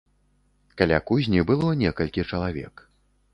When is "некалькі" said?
1.83-2.25